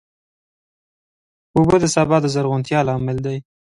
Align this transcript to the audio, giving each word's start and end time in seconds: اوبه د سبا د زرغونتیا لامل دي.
اوبه 1.57 1.75
د 1.81 1.85
سبا 1.95 2.17
د 2.21 2.25
زرغونتیا 2.33 2.79
لامل 2.87 3.17
دي. 3.25 3.37